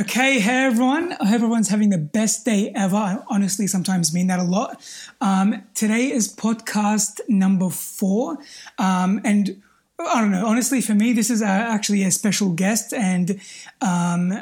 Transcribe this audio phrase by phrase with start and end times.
[0.00, 1.12] Okay, hey everyone.
[1.14, 2.94] I hope everyone's having the best day ever.
[2.94, 4.80] I honestly sometimes mean that a lot.
[5.20, 8.38] Um, today is podcast number four.
[8.78, 9.60] Um, and
[9.98, 12.94] I don't know, honestly, for me, this is a, actually a special guest.
[12.94, 13.40] And
[13.80, 14.40] um,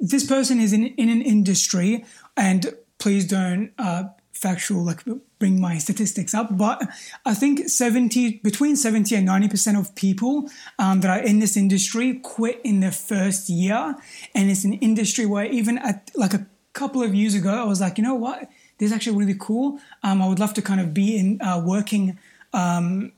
[0.00, 5.04] this person is in, in an industry, and please don't uh, factual like
[5.44, 6.80] bring my statistics up but
[7.26, 10.48] i think 70 between 70 and 90 percent of people
[10.78, 13.94] um, that are in this industry quit in their first year.
[14.34, 17.80] And it's an industry where even at like a couple of years ago i was
[17.80, 18.48] like you know what?
[18.78, 19.78] This is actually really cool.
[20.02, 22.18] Um, i would love to kind of be in uh, working
[22.52, 23.12] um,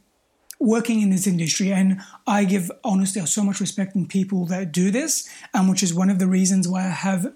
[0.58, 1.72] working in this industry.
[1.72, 5.94] And i give honestly so much respect in people that do this um, which is
[5.94, 7.32] one of the reasons why i have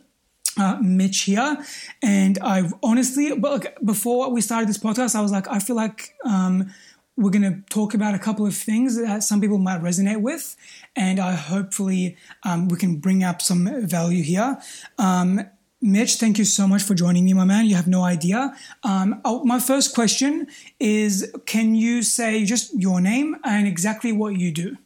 [0.58, 1.58] uh, Mitch here,
[2.02, 6.14] and I honestly, but before we started this podcast, I was like, I feel like
[6.24, 6.72] um,
[7.16, 10.56] we're going to talk about a couple of things that some people might resonate with,
[10.96, 14.58] and I hopefully um, we can bring up some value here.
[14.98, 15.40] Um,
[15.82, 17.64] Mitch, thank you so much for joining me, my man.
[17.64, 18.54] You have no idea.
[18.82, 20.46] Um, oh, my first question
[20.78, 24.76] is Can you say just your name and exactly what you do?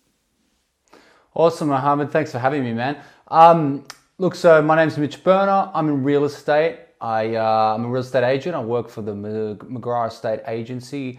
[1.35, 2.12] Awesome, Mohammed.
[2.12, 2.97] Thanks for having me, man.
[3.27, 3.85] Um,
[4.17, 5.73] Look, so my name's Mitch Burner.
[5.75, 6.79] I'm in real estate.
[7.01, 8.55] I, uh, I'm a real estate agent.
[8.55, 11.19] I work for the McGrath Estate Agency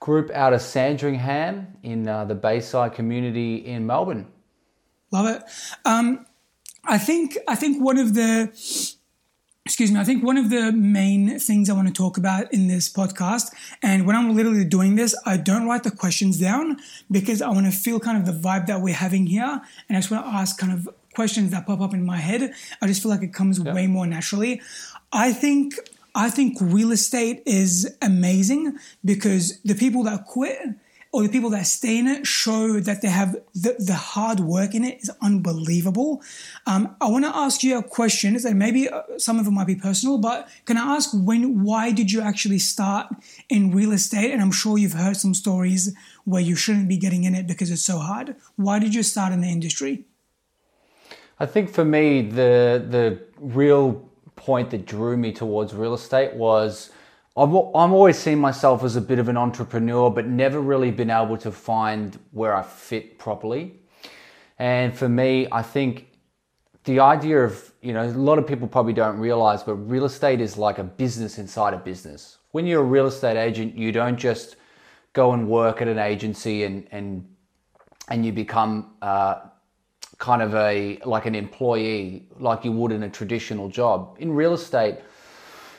[0.00, 4.26] group out of Sandringham in uh, the Bayside community in Melbourne.
[5.12, 5.42] Love it.
[5.86, 6.26] Um,
[6.84, 8.52] I think I think one of the
[9.64, 12.68] excuse me, I think one of the main things I want to talk about in
[12.68, 13.50] this podcast,
[13.82, 16.76] and when I'm literally doing this, I don't write the questions down
[17.10, 20.00] because I want to feel kind of the vibe that we're having here, and I
[20.00, 22.52] just want to ask kind of questions that pop up in my head.
[22.80, 23.74] I just feel like it comes yeah.
[23.74, 24.60] way more naturally.
[25.12, 25.74] I think
[26.14, 30.58] I think real estate is amazing because the people that quit
[31.12, 34.74] or the people that stay in it show that they have the, the hard work
[34.74, 36.22] in it is unbelievable.
[36.66, 39.66] Um, I want to ask you a question, and maybe uh, some of it might
[39.66, 43.06] be personal, but can I ask when, why did you actually start
[43.48, 44.30] in real estate?
[44.32, 47.70] And I'm sure you've heard some stories where you shouldn't be getting in it because
[47.70, 48.36] it's so hard.
[48.56, 50.04] Why did you start in the industry?
[51.38, 56.90] I think for me, the the real point that drew me towards real estate was
[57.36, 61.10] I've, I'm always seen myself as a bit of an entrepreneur, but never really been
[61.10, 63.80] able to find where I fit properly.
[64.58, 66.06] And for me, I think
[66.84, 70.40] the idea of, you know, a lot of people probably don't realize, but real estate
[70.40, 72.38] is like a business inside a business.
[72.52, 74.56] When you're a real estate agent, you don't just
[75.12, 77.28] go and work at an agency and, and,
[78.08, 79.40] and you become, uh,
[80.18, 84.16] kind of a like an employee like you would in a traditional job.
[84.18, 84.96] In real estate,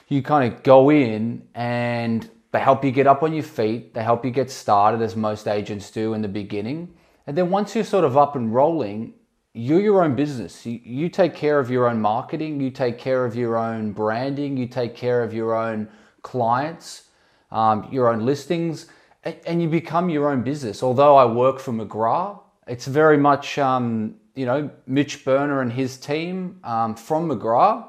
[0.07, 4.03] you kind of go in and they help you get up on your feet, they
[4.03, 6.93] help you get started as most agents do in the beginning.
[7.25, 9.13] And then once you're sort of up and rolling,
[9.53, 10.65] you're your own business.
[10.65, 14.55] You, you take care of your own marketing, you take care of your own branding,
[14.55, 15.89] you take care of your own
[16.21, 17.09] clients,
[17.51, 18.87] um, your own listings,
[19.23, 20.83] and, and, you become your own business.
[20.83, 25.97] Although I work for McGrath, it's very much um, you know, Mitch Berner and his
[25.97, 27.87] team um, from McGrath.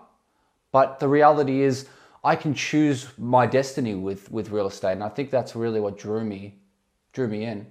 [0.73, 1.87] But the reality is,
[2.25, 5.99] I can choose my destiny with with real estate, and I think that's really what
[5.99, 6.57] drew me
[7.13, 7.67] drew me in.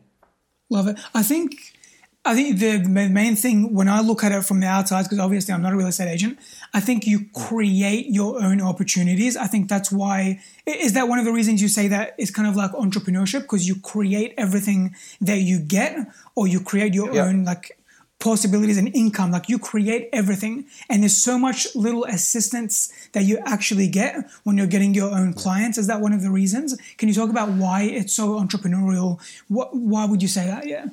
[0.70, 1.00] Love it.
[1.14, 1.78] I think
[2.26, 5.54] I think the main thing when I look at it from the outside, because obviously
[5.54, 6.40] I'm not a real estate agent,
[6.74, 9.38] I think you create your own opportunities.
[9.38, 12.48] I think that's why is that one of the reasons you say that it's kind
[12.48, 15.98] of like entrepreneurship because you create everything that you get,
[16.36, 17.78] or you create your own like
[18.20, 19.32] possibilities and income.
[19.32, 24.58] Like you create everything, and there's so much little assistance that you actually get when
[24.58, 25.78] you're getting your own clients.
[25.78, 26.78] Is that one of the reasons?
[26.98, 29.20] Can you talk about why it's so entrepreneurial?
[29.48, 30.68] What, why would you say that?
[30.68, 30.88] Yeah.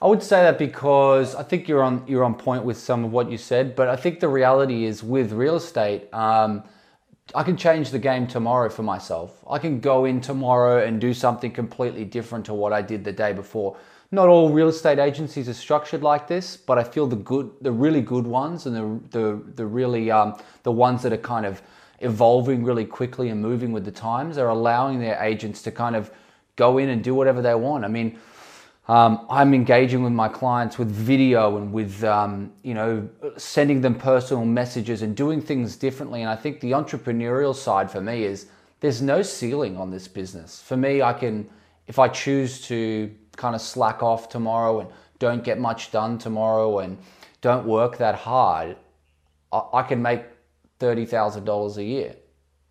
[0.00, 3.12] I would say that because I think you're on you're on point with some of
[3.12, 6.62] what you said, but I think the reality is with real estate, um,
[7.34, 9.42] I can change the game tomorrow for myself.
[9.48, 13.12] I can go in tomorrow and do something completely different to what I did the
[13.12, 13.76] day before
[14.14, 17.72] not all real estate agencies are structured like this, but I feel the good, the
[17.72, 21.60] really good ones, and the the the really um, the ones that are kind of
[22.00, 26.10] evolving really quickly and moving with the times are allowing their agents to kind of
[26.56, 27.84] go in and do whatever they want.
[27.84, 28.18] I mean,
[28.86, 33.94] um, I'm engaging with my clients with video and with um, you know sending them
[33.94, 36.20] personal messages and doing things differently.
[36.20, 38.46] And I think the entrepreneurial side for me is
[38.80, 40.60] there's no ceiling on this business.
[40.60, 41.48] For me, I can
[41.86, 46.80] if I choose to kind of slack off tomorrow and don't get much done tomorrow
[46.80, 46.98] and
[47.40, 48.76] don't work that hard,
[49.52, 50.22] I, I can make
[50.80, 52.16] $30,000 a year.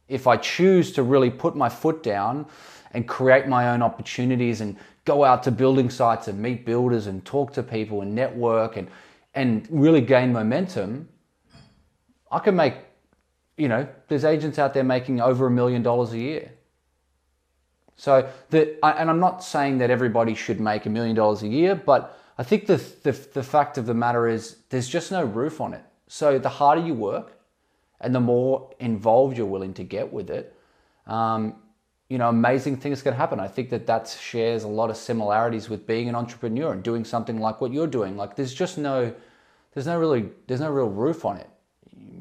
[0.08, 2.46] If I choose to really put my foot down
[2.92, 7.26] and create my own opportunities and go out to building sites and meet builders and
[7.26, 8.88] talk to people and network and
[9.34, 11.10] and really gain momentum,
[12.32, 12.76] I can make,
[13.58, 16.52] you know, there's agents out there making over a million dollars a year.
[17.96, 21.76] So the, and I'm not saying that everybody should make a million dollars a year,
[21.76, 25.62] but I think the, the, the fact of the matter is there's just no roof
[25.62, 25.84] on it.
[26.08, 27.40] So the harder you work
[28.02, 30.56] and the more involved you're willing to get with it,
[31.08, 31.56] um,
[32.14, 33.40] you know, amazing things can happen.
[33.40, 37.06] I think that that shares a lot of similarities with being an entrepreneur and doing
[37.06, 38.16] something like what you're doing.
[38.16, 39.12] Like there's just no,
[39.74, 41.50] there's no really, there's no real roof on it.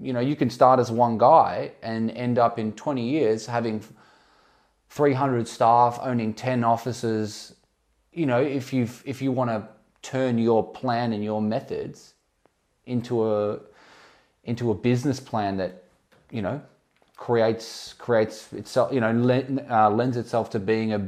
[0.01, 3.85] You know, you can start as one guy and end up in 20 years having
[4.89, 7.55] 300 staff, owning 10 offices.
[8.15, 9.69] You know, if you if you want to
[10.01, 12.15] turn your plan and your methods
[12.87, 13.61] into a
[14.45, 15.85] into a business plan that
[16.31, 16.63] you know
[17.23, 19.13] creates creates itself you know
[19.71, 21.01] uh, lends itself to being a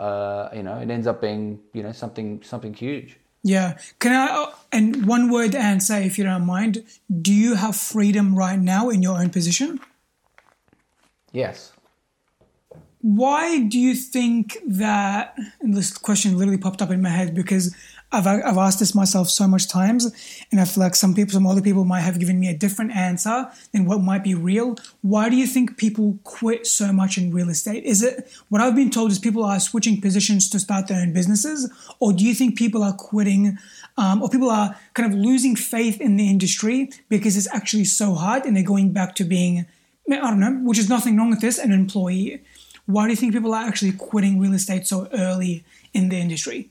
[0.00, 3.16] uh, you know it ends up being you know something something huge.
[3.42, 3.76] Yeah.
[3.98, 6.84] Can i uh, and one word answer if you don't mind
[7.28, 9.80] do you have freedom right now in your own position?
[11.32, 11.72] Yes.
[13.00, 17.74] Why do you think that and this question literally popped up in my head because
[18.16, 20.06] I've, I've asked this myself so much times,
[20.50, 22.96] and I feel like some people, some other people might have given me a different
[22.96, 24.76] answer than what might be real.
[25.02, 27.84] Why do you think people quit so much in real estate?
[27.84, 31.12] Is it what I've been told is people are switching positions to start their own
[31.12, 31.70] businesses,
[32.00, 33.58] or do you think people are quitting,
[33.98, 38.14] um, or people are kind of losing faith in the industry because it's actually so
[38.14, 39.66] hard, and they're going back to being,
[40.10, 42.40] I don't know, which is nothing wrong with this, an employee.
[42.86, 46.70] Why do you think people are actually quitting real estate so early in the industry?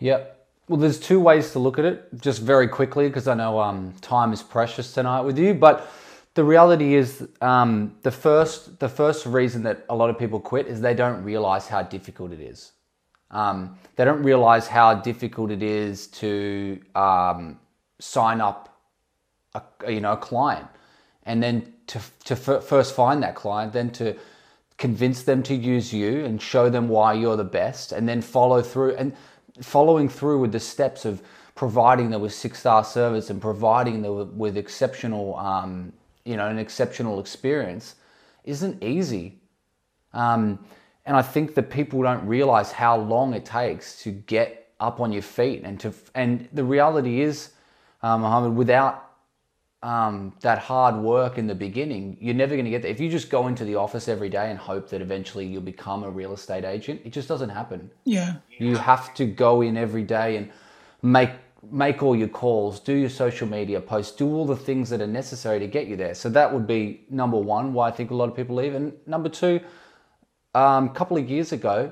[0.00, 0.34] Yep.
[0.68, 3.94] Well, there's two ways to look at it, just very quickly, because I know um,
[4.00, 5.54] time is precious tonight with you.
[5.54, 5.90] But
[6.34, 10.66] the reality is, um, the first the first reason that a lot of people quit
[10.66, 12.72] is they don't realize how difficult it is.
[13.30, 17.58] Um, they don't realize how difficult it is to um,
[17.98, 18.78] sign up,
[19.54, 20.66] a, you know, a client,
[21.24, 24.14] and then to to f- first find that client, then to
[24.76, 28.62] convince them to use you and show them why you're the best, and then follow
[28.62, 29.16] through and
[29.60, 31.22] following through with the steps of
[31.54, 35.92] providing them with six star service and providing them with exceptional, um,
[36.24, 37.96] you know, an exceptional experience
[38.44, 39.38] isn't easy.
[40.12, 40.64] Um,
[41.04, 45.10] and I think that people don't realize how long it takes to get up on
[45.10, 47.50] your feet and to, and the reality is,
[48.02, 49.07] um, Mohammed, without
[49.82, 52.90] um, that hard work in the beginning, you're never going to get there.
[52.90, 56.02] If you just go into the office every day and hope that eventually you'll become
[56.02, 57.90] a real estate agent, it just doesn't happen.
[58.04, 58.36] Yeah.
[58.58, 60.50] You have to go in every day and
[61.02, 61.30] make
[61.70, 65.08] make all your calls, do your social media posts, do all the things that are
[65.08, 66.14] necessary to get you there.
[66.14, 68.76] So that would be number one, why I think a lot of people leave.
[68.76, 69.60] And number two,
[70.54, 71.90] um, a couple of years ago,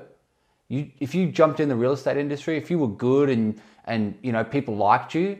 [0.69, 4.17] you if you jumped in the real estate industry, if you were good and and
[4.21, 5.37] you know people liked you,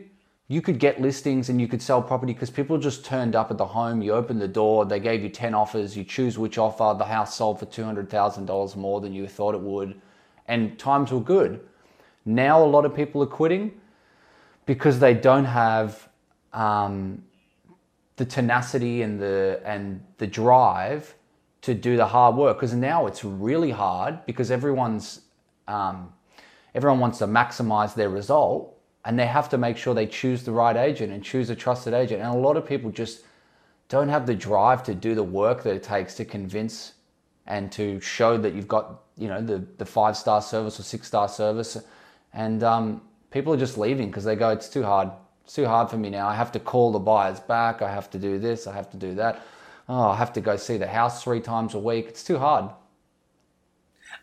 [0.50, 3.58] you could get listings and you could sell property because people just turned up at
[3.58, 4.00] the home.
[4.00, 7.36] You opened the door, they gave you 10 offers, you choose which offer, the house
[7.36, 10.00] sold for $200,000 more than you thought it would,
[10.46, 11.60] and times were good.
[12.24, 13.78] Now, a lot of people are quitting
[14.64, 16.08] because they don't have
[16.54, 17.22] um,
[18.16, 21.14] the tenacity and the, and the drive
[21.60, 25.22] to do the hard work because now it's really hard because everyone's
[25.66, 26.10] um,
[26.74, 30.52] everyone wants to maximize their result and they have to make sure they choose the
[30.52, 32.22] right agent and choose a trusted agent.
[32.22, 33.22] And a lot of people just
[33.88, 36.94] don't have the drive to do the work that it takes to convince
[37.46, 41.06] and to show that you've got you know the the five star service or six
[41.06, 41.76] star service,
[42.32, 45.10] and um, people are just leaving because they go it's too hard.
[45.44, 46.28] It's too hard for me now.
[46.28, 47.80] I have to call the buyers back.
[47.80, 48.66] I have to do this.
[48.66, 49.42] I have to do that.
[49.88, 52.06] Oh, I have to go see the house three times a week.
[52.08, 52.70] It's too hard.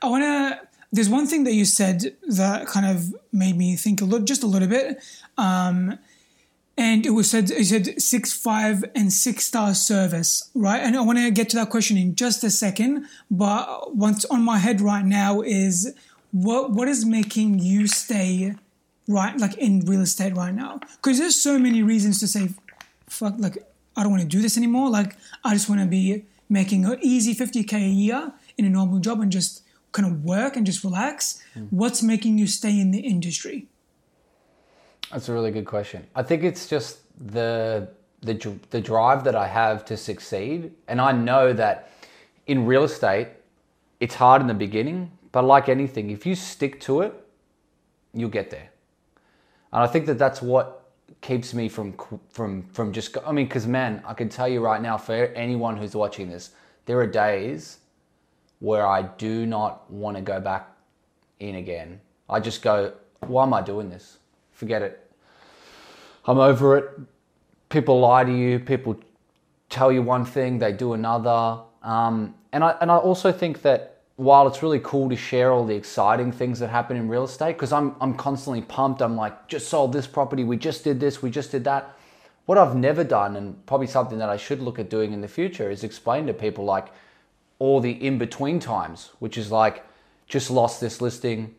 [0.03, 4.01] I want to there's one thing that you said that kind of made me think
[4.01, 5.03] a little, just a little bit.
[5.37, 5.99] Um,
[6.77, 10.81] and it was said, it said six, five, and six star service, right?
[10.81, 13.07] And I want to get to that question in just a second.
[13.29, 15.93] But what's on my head right now is
[16.31, 18.55] what what is making you stay
[19.07, 20.79] right, like in real estate right now?
[20.97, 22.49] Because there's so many reasons to say,
[23.07, 23.57] fuck, like
[23.95, 24.89] I don't want to do this anymore.
[24.89, 28.99] Like I just want to be making an easy 50k a year in a normal
[28.99, 29.61] job and just
[29.95, 31.41] kind of work and just relax?
[31.55, 31.67] Mm.
[31.71, 33.67] What's making you stay in the industry?
[35.11, 36.05] That's a really good question.
[36.15, 36.99] I think it's just
[37.33, 37.89] the
[38.21, 38.35] the
[38.71, 41.89] the drive that I have to succeed, and I know that
[42.47, 43.27] in real estate,
[43.99, 47.13] it's hard in the beginning, but like anything, if you stick to it,
[48.13, 48.69] you'll get there.
[49.71, 50.89] And I think that that's what
[51.21, 51.93] keeps me from
[52.29, 53.17] from from just.
[53.25, 56.51] I mean, because man, I can tell you right now, for anyone who's watching this,
[56.85, 57.79] there are days
[58.65, 60.71] where I do not want to go back
[61.39, 62.01] in again.
[62.27, 64.17] I just go, why am I doing this?
[64.53, 65.11] Forget it.
[66.25, 66.89] I'm over it.
[67.69, 68.57] People lie to you.
[68.59, 68.95] People
[69.69, 71.61] tell you one thing, they do another.
[71.83, 75.65] Um, and I and I also think that while it's really cool to share all
[75.65, 79.01] the exciting things that happen in real estate, because I'm I'm constantly pumped.
[79.01, 80.43] I'm like, just sold this property.
[80.43, 81.21] We just did this.
[81.21, 81.95] We just did that.
[82.47, 85.27] What I've never done, and probably something that I should look at doing in the
[85.27, 86.87] future, is explain to people like
[87.59, 89.85] all the in between times, which is like
[90.27, 91.53] just lost this listing,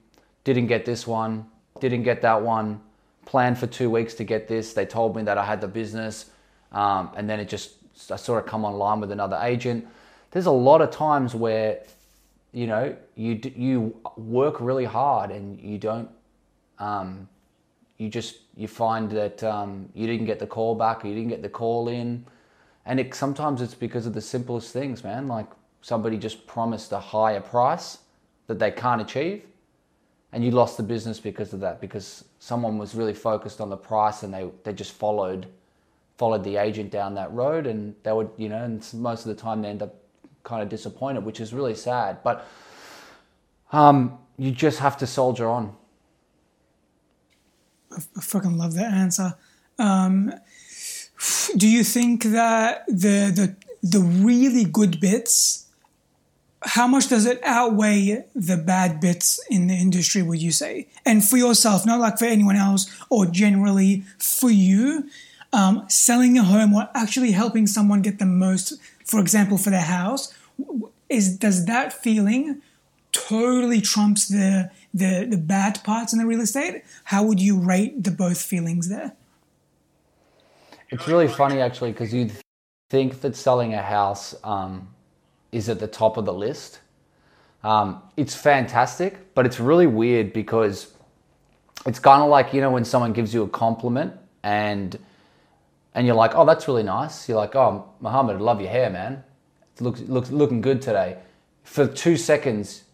[0.45, 1.47] didn't get this one,
[1.81, 2.81] didn't get that one,
[3.25, 4.73] planned for two weeks to get this.
[4.73, 6.31] They told me that I had the business,
[6.73, 7.73] um, and then it just
[8.11, 9.87] I sort of come online with another agent.
[10.31, 11.83] There's a lot of times where
[12.53, 16.09] you know you you work really hard and you don't
[16.79, 17.29] um,
[17.99, 21.29] you just you find that um, you didn't get the call back or you didn't
[21.29, 22.25] get the call in
[22.85, 25.47] and it sometimes it's because of the simplest things man like
[25.87, 27.99] somebody just promised a higher price
[28.49, 29.45] that they can't achieve
[30.33, 33.77] and you lost the business because of that because someone was really focused on the
[33.77, 35.47] price and they, they just followed
[36.19, 39.41] followed the agent down that road and they would you know and most of the
[39.41, 39.95] time they end up
[40.43, 42.19] kind of disappointed which is really sad.
[42.25, 42.45] But
[43.71, 45.73] um, you just have to soldier on.
[47.93, 49.37] I, fucking love that answer.
[49.79, 50.33] Um,
[51.57, 55.66] do you think that the the the really good bits
[56.67, 60.89] how much does it outweigh the bad bits in the industry, would you say?
[61.05, 65.09] And for yourself, not like for anyone else or generally for you,
[65.53, 69.81] um, selling a home or actually helping someone get the most, for example, for their
[69.81, 70.35] house,
[71.09, 72.61] is does that feeling
[73.13, 76.83] totally trumps the, the, the bad parts in the real estate?
[77.05, 79.15] How would you rate the both feelings there?
[80.91, 82.33] It's really funny actually because you'd
[82.91, 84.89] think that selling a house um,
[85.53, 86.81] is at the top of the list.
[87.65, 90.93] Um, it's fantastic, but it's really weird because
[91.85, 94.13] it's kind of like you know when someone gives you a compliment
[94.43, 94.99] and
[95.95, 97.27] and you're like, oh, that's really nice.
[97.27, 99.25] You're like, oh, Mohammed, I love your hair, man.
[99.77, 101.17] It looks looks looking good today.
[101.65, 102.85] For two seconds,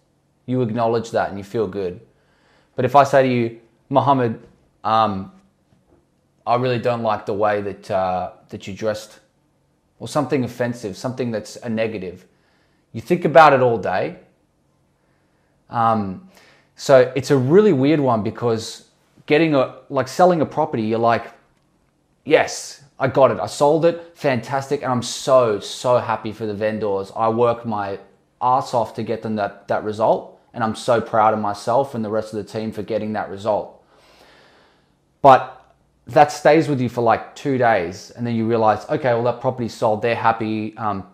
[0.46, 2.00] you acknowledge that and you feel good.
[2.76, 4.40] But if I say to you, Mohammed,
[4.84, 5.32] um,
[6.46, 9.20] I really don't like the way that uh, that you dressed,
[9.98, 12.26] or something offensive, something that's a negative,
[12.92, 14.18] you think about it all day.
[15.70, 16.28] Um,
[16.76, 18.88] so it's a really weird one because
[19.26, 21.32] getting a like selling a property, you're like,
[22.24, 26.54] yes, I got it, I sold it, fantastic, and I'm so so happy for the
[26.54, 27.10] vendors.
[27.16, 27.98] I work my
[28.40, 32.04] ass off to get them that that result, and I'm so proud of myself and
[32.04, 33.82] the rest of the team for getting that result.
[35.22, 35.58] But
[36.08, 39.40] that stays with you for like two days, and then you realize, okay, well that
[39.40, 40.76] property sold, they're happy.
[40.76, 41.06] Um,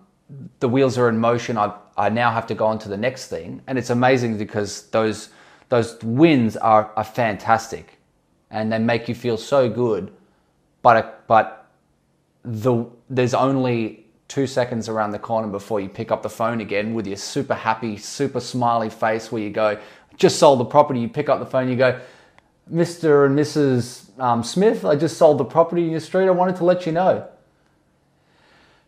[0.60, 1.56] the wheels are in motion.
[1.56, 3.62] I, I now have to go on to the next thing.
[3.66, 5.30] And it's amazing because those,
[5.68, 7.98] those wins are, are fantastic
[8.50, 10.12] and they make you feel so good.
[10.82, 11.70] But, but
[12.44, 16.94] the, there's only two seconds around the corner before you pick up the phone again
[16.94, 19.78] with your super happy, super smiley face where you go,
[20.16, 21.00] just sold the property.
[21.00, 21.98] You pick up the phone, you go,
[22.70, 23.24] Mr.
[23.24, 24.18] and Mrs.
[24.20, 26.26] Um, Smith, I just sold the property in your street.
[26.26, 27.26] I wanted to let you know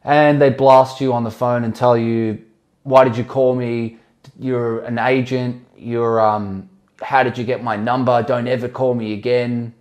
[0.05, 2.43] and they blast you on the phone and tell you,
[2.83, 3.99] "Why did you call me?
[4.39, 5.65] You're an agent.
[5.77, 6.69] You're um,
[7.03, 8.23] how did you get my number?
[8.23, 9.75] Don't ever call me again.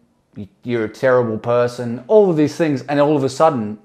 [0.63, 3.79] You're a terrible person." All of these things, and all of a sudden,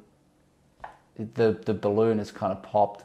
[1.16, 3.04] the the balloon has kind of popped.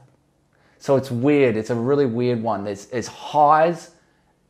[0.79, 1.57] So it's weird.
[1.57, 2.63] It's a really weird one.
[2.63, 3.91] There's there's highs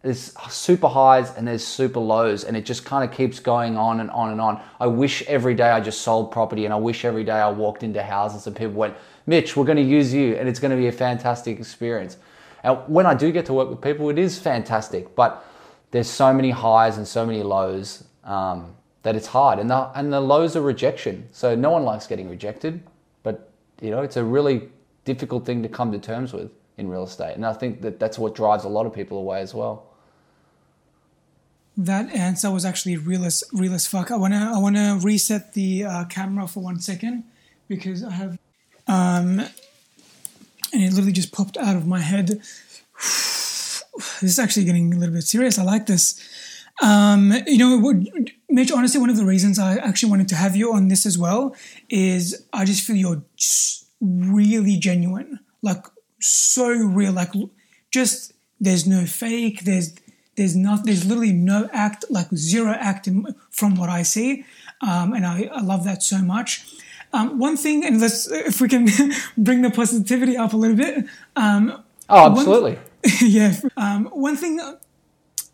[0.01, 3.99] there's super highs and there's super lows and it just kind of keeps going on
[3.99, 4.61] and on and on.
[4.79, 7.83] I wish every day i just sold property and i wish every day i walked
[7.83, 10.77] into houses and people went mitch we're going to use you and it's going to
[10.77, 12.17] be a fantastic experience.
[12.63, 15.45] And when i do get to work with people it is fantastic but
[15.91, 20.13] there's so many highs and so many lows um, that it's hard and the, and
[20.13, 21.27] the lows are rejection.
[21.31, 22.81] So no one likes getting rejected
[23.23, 23.51] but
[23.81, 24.69] you know it's a really
[25.03, 28.17] difficult thing to come to terms with in real estate and i think that that's
[28.17, 29.88] what drives a lot of people away as well
[31.79, 34.11] that answer was actually real as real as fuck.
[34.11, 37.23] I wanna I wanna reset the uh, camera for one second
[37.67, 38.37] because I have
[38.87, 39.39] um,
[40.73, 42.27] and it literally just popped out of my head.
[42.97, 45.57] this is actually getting a little bit serious.
[45.57, 46.19] I like this.
[46.81, 47.93] Um, you know,
[48.49, 48.71] Mitch.
[48.71, 51.55] Honestly, one of the reasons I actually wanted to have you on this as well
[51.89, 55.85] is I just feel you're just really genuine, like
[56.19, 57.13] so real.
[57.13, 57.31] Like,
[57.91, 59.65] just there's no fake.
[59.65, 59.93] There's
[60.39, 63.09] there's not, there's literally no act, like zero act
[63.51, 64.45] from what I see,
[64.79, 66.65] um, and I, I, love that so much.
[67.11, 68.87] Um, one thing, and let's if we can
[69.37, 71.05] bring the positivity up a little bit.
[71.35, 72.75] Um, oh, absolutely.
[72.75, 72.83] One,
[73.21, 73.53] yeah.
[73.75, 74.61] Um, one thing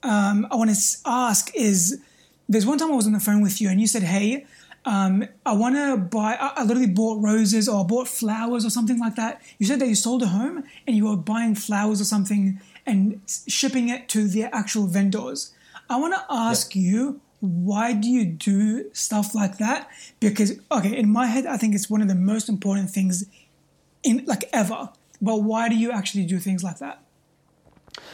[0.03, 1.99] um, I want to ask is,
[2.47, 4.45] there's one time I was on the phone with you, and you said, "Hey,
[4.85, 8.69] um, I want to buy, I, I literally bought roses or I bought flowers or
[8.69, 9.41] something like that.
[9.57, 13.21] You said that you sold a home and you were buying flowers or something and
[13.47, 15.53] shipping it to the actual vendors.
[15.89, 19.89] I want to ask you, why do you do stuff like that?
[20.19, 23.25] Because, okay, in my head, I think it's one of the most important things
[24.03, 24.89] in like ever.
[25.21, 27.01] But why do you actually do things like that?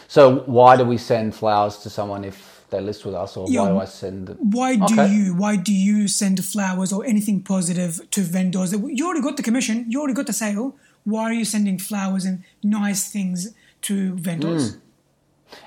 [0.07, 3.61] So why do we send flowers to someone if they list with us, or Yeah,
[3.61, 4.29] why do I send?
[4.29, 4.37] It?
[4.39, 5.07] Why do Okay.
[5.07, 8.71] you why do you send flowers or anything positive to vendors?
[8.73, 10.75] You already got the commission, you already got the sale.
[11.03, 14.77] Why are you sending flowers and nice things to vendors?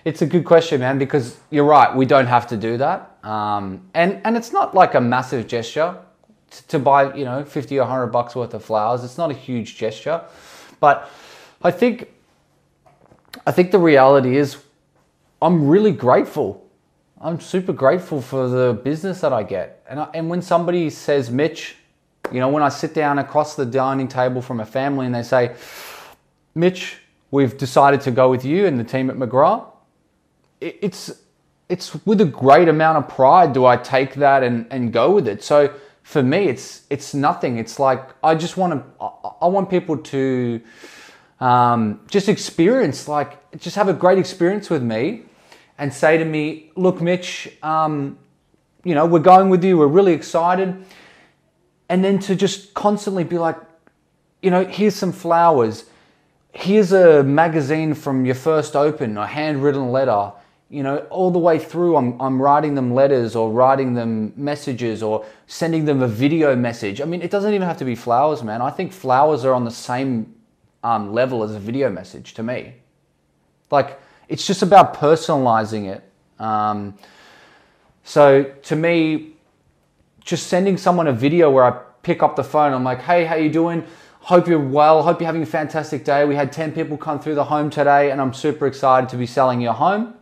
[0.04, 1.94] It's a good question, man, because you're right.
[1.94, 5.98] We don't have to do that, um, and and it's not like a massive gesture
[6.50, 9.04] t- to buy, you know, fifty or hundred bucks worth of flowers.
[9.04, 10.22] It's not a huge gesture,
[10.80, 11.10] but
[11.62, 12.10] I think
[13.46, 14.56] I think the reality is
[15.42, 16.66] I'm really grateful.
[17.20, 21.30] I'm super grateful for the business that I get, and I, and when somebody says,
[21.30, 21.76] Mitch,
[22.32, 25.22] you know, when I sit down across the dining table from a family and they
[25.22, 25.54] say,
[26.54, 26.98] Mitch,
[27.34, 29.66] we've decided to go with you and the team at McGrath.
[30.60, 31.10] It's
[31.68, 35.26] it's with a great amount of pride do I take that and, and go with
[35.26, 35.42] it.
[35.42, 35.74] So
[36.04, 37.58] for me, it's it's nothing.
[37.58, 39.04] It's like I just want to
[39.42, 40.60] I, want people to
[41.40, 45.24] um, just experience like just have a great experience with me
[45.76, 48.16] and say to me, look, Mitch, um,
[48.84, 49.76] you know, we're going with you.
[49.76, 50.84] We're really excited.
[51.88, 53.56] And then to just constantly be like,
[54.40, 55.86] you know, here's some flowers.
[56.56, 60.30] Here's a magazine from your first open, a handwritten letter.
[60.70, 65.02] You know, all the way through, I'm, I'm writing them letters or writing them messages
[65.02, 67.00] or sending them a video message.
[67.00, 68.62] I mean, it doesn't even have to be flowers, man.
[68.62, 70.32] I think flowers are on the same
[70.84, 72.74] um, level as a video message to me.
[73.72, 76.08] Like, it's just about personalizing it.
[76.40, 76.96] Um,
[78.04, 79.32] so to me,
[80.24, 83.34] just sending someone a video where I pick up the phone, I'm like, hey, how
[83.34, 83.84] you doing?
[84.24, 85.02] Hope you're well.
[85.02, 86.24] Hope you're having a fantastic day.
[86.24, 89.26] We had 10 people come through the home today, and I'm super excited to be
[89.26, 90.14] selling your home.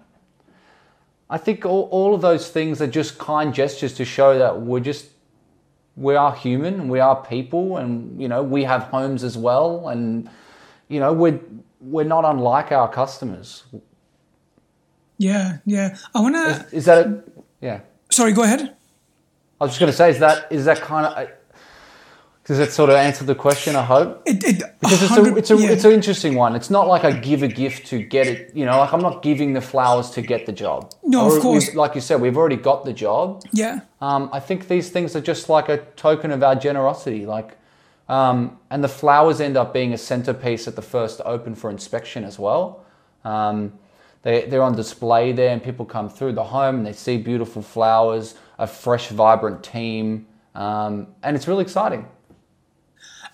[1.30, 4.80] I think all, all of those things are just kind gestures to show that we're
[4.80, 5.06] just,
[5.94, 9.88] we are human, we are people, and, you know, we have homes as well.
[9.88, 10.28] And,
[10.88, 11.38] you know, we're,
[11.80, 13.62] we're not unlike our customers.
[15.16, 15.96] Yeah, yeah.
[16.12, 16.76] I want to.
[16.76, 17.22] Is that a,
[17.60, 17.82] yeah.
[18.10, 18.74] Sorry, go ahead.
[19.60, 21.28] I was just going to say, is that, is that kind of,
[22.44, 24.22] does that sort of answer the question, I hope?
[24.26, 25.70] It, it, Because it's a, it's a, yeah.
[25.70, 26.56] it's an interesting one.
[26.56, 28.54] It's not like I give a gift to get it.
[28.54, 30.92] You know, like I'm not giving the flowers to get the job.
[31.04, 31.74] No, of Or we- course.
[31.74, 33.44] Like you said, we've already got the job.
[33.52, 33.80] yeah.
[34.00, 37.26] Um, I think these things are just like a token of our generosity.
[37.26, 37.56] Like,
[38.08, 42.24] um, and the flowers end up being a centerpiece at the first open for inspection
[42.24, 42.84] as well.
[43.24, 43.72] Um,
[44.22, 47.62] they, they're on display there, and people come through the home and they see beautiful
[47.62, 50.26] flowers, a fresh, vibrant team,
[50.56, 52.06] um, and it's really exciting.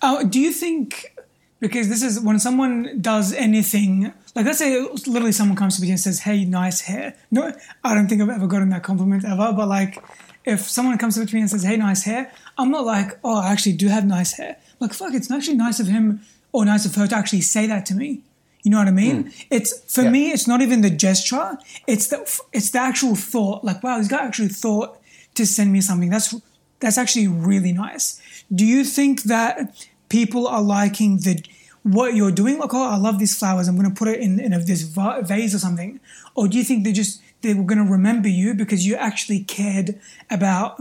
[0.02, 1.14] Uh, do you think
[1.60, 5.90] because this is when someone does anything like let's say literally someone comes to me
[5.90, 7.14] and says hey nice hair.
[7.30, 7.52] No
[7.84, 10.02] i don't think i've ever gotten that compliment ever but like
[10.44, 13.40] if someone comes up to me and says hey nice hair i'm not like oh
[13.40, 14.56] i actually do have nice hair.
[14.80, 16.20] Like fuck it's actually nice of him
[16.52, 18.20] or nice of her to actually say that to me.
[18.62, 19.32] You know what i mean?
[19.50, 20.10] It's for Yeah.
[20.10, 21.58] me it's not even the gesture.
[21.88, 22.18] It's the
[22.52, 23.64] it's the actual thought.
[23.64, 24.98] Like wow this guy actually thought
[25.34, 26.10] to send me something.
[26.10, 26.34] That's
[26.80, 28.20] that's actually really nice.
[28.54, 31.42] Do you think that people are liking the
[31.82, 32.58] what you're doing?
[32.58, 33.68] Like oh i love these flowers.
[33.68, 36.00] I'm going to put it in, in a, this va- vase or something.
[36.34, 39.40] Or do you think they just they were going to remember you because you actually
[39.40, 40.80] cared about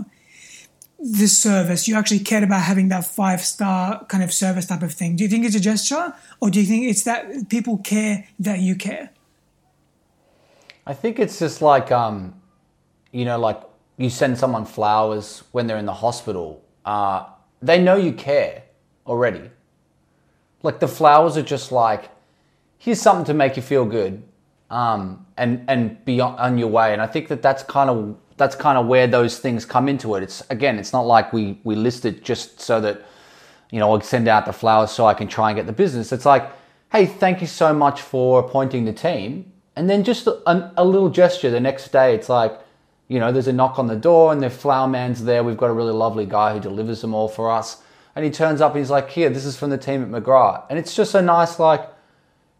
[0.99, 1.87] this service?
[1.87, 5.15] You actually cared about having that five star kind of service type of thing.
[5.15, 6.13] Do you think it's a gesture?
[6.39, 9.11] Or do you think it's that people care that you care?
[10.85, 12.33] I think it's just like, um,
[13.11, 13.61] you know, like
[13.97, 16.63] you send someone flowers when they're in the hospital.
[16.85, 17.25] Uh,
[17.61, 18.63] they know you care
[19.05, 19.49] already.
[20.63, 22.09] Like the flowers are just like,
[22.77, 24.23] here's something to make you feel good,
[24.69, 26.93] um, and and be on, your way.
[26.93, 30.15] And I think that that's kind of that's kind of where those things come into
[30.15, 30.23] it.
[30.23, 33.01] It's again, it's not like we we list it just so that
[33.71, 36.11] you know, I'll send out the flowers so I can try and get the business.
[36.11, 36.49] It's like,
[36.91, 39.51] hey, thank you so much for appointing the team.
[39.75, 42.59] And then just a, a little gesture the next day, it's like,
[43.07, 45.43] you know, there's a knock on the door and the flower man's there.
[45.43, 47.81] We've got a really lovely guy who delivers them all for us.
[48.15, 50.65] And he turns up and he's like, here, this is from the team at McGrath.
[50.69, 51.87] And it's just a nice, like,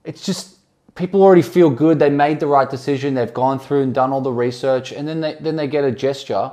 [0.03, 0.57] it's just
[0.95, 1.99] people already feel good.
[1.99, 3.15] They made the right decision.
[3.15, 4.91] They've gone through and done all the research.
[4.91, 6.51] And then they, then they get a gesture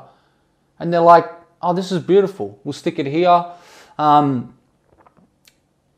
[0.79, 1.31] and they're like,
[1.63, 2.59] oh, this is beautiful.
[2.65, 3.47] We'll stick it here.
[3.99, 4.55] Um,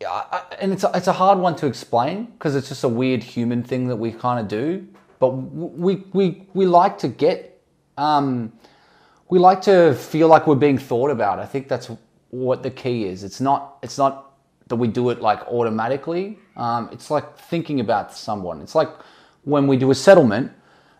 [0.00, 3.22] yeah, and it's a, it's a hard one to explain because it's just a weird
[3.22, 4.86] human thing that we kind of do.
[5.18, 7.55] But we we we like to get
[7.96, 8.52] um,
[9.28, 11.38] we like to feel like we're being thought about.
[11.38, 11.90] I think that's
[12.30, 13.24] what the key is.
[13.24, 14.32] It's not it's not
[14.68, 16.38] that we do it like automatically.
[16.56, 18.60] Um, it's like thinking about someone.
[18.60, 18.90] It's like
[19.44, 20.52] when we do a settlement,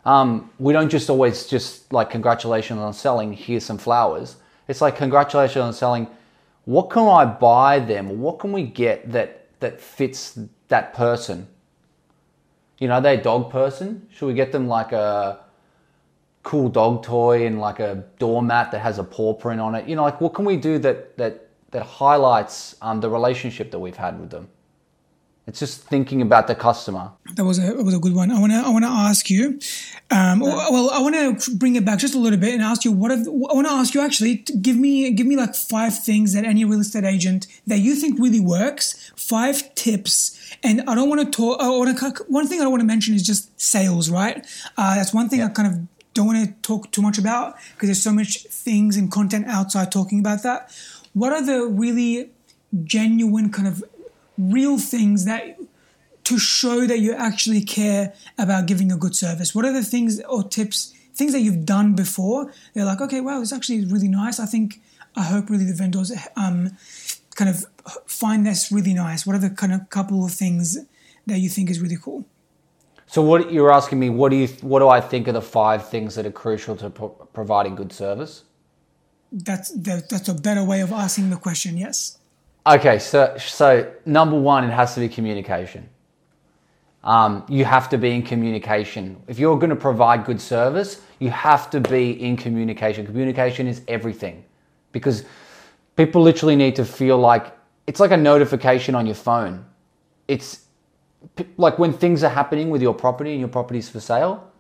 [0.05, 3.33] um, we don't just always just like congratulations on selling.
[3.33, 4.37] Here's some flowers.
[4.69, 6.09] It's like congratulations on selling.
[6.65, 8.21] What can I buy them?
[8.21, 11.49] What can we get that that fits that person?
[12.79, 14.07] You know, they dog person?
[14.13, 15.41] Should we get them like a
[16.47, 19.89] cool dog toy and like a doormat that has a paw print on it?
[19.89, 23.81] You know, like what can we do that that that highlights um, the relationship that
[23.81, 24.49] we've had with them?
[25.49, 27.13] It's just thinking about the customer.
[27.35, 28.31] That was a was a good one.
[28.31, 29.61] I wanna I wanna ask you.
[30.11, 32.93] Um, well, I want to bring it back just a little bit and ask you
[32.93, 33.11] what.
[33.11, 34.37] Have, I want to ask you actually.
[34.67, 38.21] give me give me like five things that any real estate agent that you think
[38.21, 39.13] really works.
[39.17, 40.39] Five tips.
[40.63, 41.61] And I don't want to talk.
[41.61, 44.11] I want to, one thing I don't want to mention is just sales.
[44.11, 44.47] Right.
[44.77, 45.47] Uh, that's one thing yeah.
[45.47, 48.97] I kind of don't want to talk too much about because there's so much things
[48.97, 50.75] and content outside talking about that.
[51.13, 52.31] What are the really
[52.85, 53.85] genuine kind of
[54.37, 55.59] real things that
[56.25, 59.55] to show that you actually care about giving a good service?
[59.55, 62.53] What are the things or tips, things that you've done before?
[62.75, 64.41] They're like, okay, wow, this actually is really nice.
[64.41, 64.81] I think,
[65.15, 66.77] I hope really the vendors um,
[67.37, 67.67] kind of
[68.07, 69.27] find this really nice.
[69.27, 70.79] What are the kind of couple of things
[71.27, 72.25] that you think is really cool?
[73.07, 75.89] So what you're asking me, what do you, what do I think are the five
[75.89, 78.45] things that are crucial to pro- providing good service?
[79.33, 81.77] That's that's a better way of asking the question.
[81.77, 82.19] Yes.
[82.67, 85.89] Okay, so so number one, it has to be communication.
[87.05, 89.23] Um, you have to be in communication.
[89.29, 93.07] If you're going to provide good service, you have to be in communication.
[93.07, 94.45] Communication is everything
[94.91, 95.25] because
[95.95, 99.65] people literally need to feel like it's like a notification on your phone.
[100.27, 100.66] It's
[101.57, 104.51] like when things are happening with your property and your property's for sale,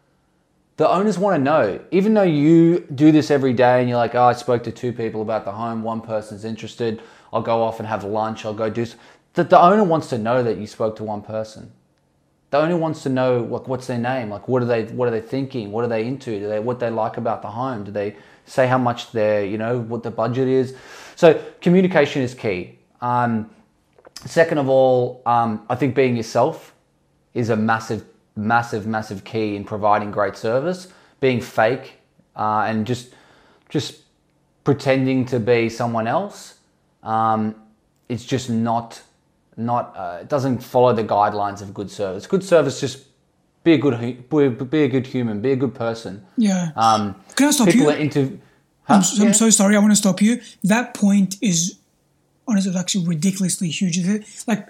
[0.76, 1.80] the owners want to know.
[1.90, 4.92] Even though you do this every day and you're like, oh, I spoke to two
[4.92, 7.02] people about the home, one person's interested,
[7.32, 8.86] I'll go off and have lunch, I'll go do.
[9.34, 11.72] That the owner wants to know that you spoke to one person.
[12.50, 15.10] The owner wants to know like what's their name, like what are they, what are
[15.10, 17.90] they thinking, what are they into, do they what they like about the home, do
[17.90, 20.74] they say how much their, you know, what the budget is.
[21.16, 22.78] So communication is key.
[23.00, 23.50] Um,
[24.24, 26.74] second of all, um, I think being yourself
[27.34, 30.88] is a massive, massive, massive key in providing great service.
[31.20, 31.94] Being fake
[32.34, 33.14] uh, and just,
[33.68, 34.00] just
[34.64, 36.56] pretending to be someone else
[37.06, 37.54] um,
[38.08, 39.00] it's just not
[39.56, 42.26] not uh, it doesn't follow the guidelines of good service.
[42.26, 43.06] Good service just
[43.64, 44.28] be a good
[44.70, 46.26] be a good human, be a good person.
[46.36, 46.72] Yeah.
[46.76, 47.90] Um, Can I stop people you?
[47.90, 48.40] Are into,
[48.82, 48.94] huh?
[48.94, 49.28] I'm, so, yeah.
[49.28, 49.76] I'm so sorry.
[49.76, 50.40] I want to stop you.
[50.64, 51.78] That point is
[52.46, 53.98] honestly it's actually ridiculously huge.
[54.46, 54.68] Like